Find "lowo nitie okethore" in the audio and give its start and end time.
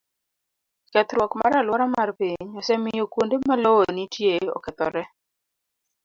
3.63-5.03